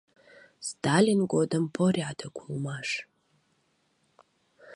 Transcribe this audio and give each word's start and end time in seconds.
Сталин 0.69 1.21
годым 1.33 1.63
порядок 1.77 2.35
улмаш. 2.43 2.89